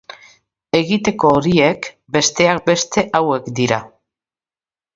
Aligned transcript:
Egiteko 0.77 1.29
horiek, 1.41 1.85
besteak 2.17 2.65
beste, 2.71 3.05
hauek 3.21 3.53
dira. 3.61 3.79